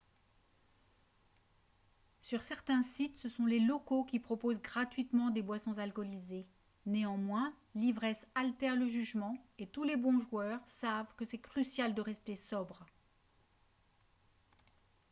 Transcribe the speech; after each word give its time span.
sur 2.21 2.41
certains 2.41 2.81
sites 2.81 3.17
ce 3.19 3.29
sont 3.29 3.45
les 3.45 3.59
locaux 3.59 4.03
qui 4.03 4.19
proposent 4.19 4.59
gratuitement 4.59 5.29
des 5.29 5.43
boissons 5.43 5.77
alcoolisées 5.77 6.47
néanmoins 6.87 7.53
l'ivresse 7.75 8.25
altère 8.33 8.75
le 8.75 8.87
jugement 8.87 9.37
et 9.59 9.67
tous 9.67 9.83
les 9.83 9.97
bons 9.97 10.19
joueurs 10.19 10.59
sache 10.67 11.05
que 11.17 11.25
c'est 11.25 11.37
crucial 11.37 11.93
de 11.93 12.01
rester 12.01 12.35
sobre 12.35 12.83